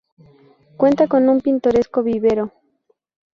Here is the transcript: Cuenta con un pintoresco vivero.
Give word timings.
Cuenta 0.77 1.05
con 1.07 1.29
un 1.29 1.41
pintoresco 1.41 2.01
vivero. 2.01 2.51